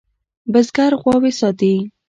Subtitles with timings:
[0.53, 1.75] بزگر غواوې ساتي.